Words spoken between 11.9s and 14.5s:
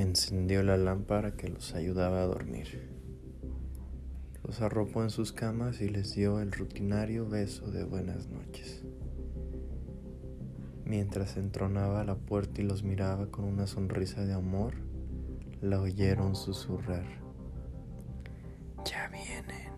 a la puerta y los miraba con una sonrisa de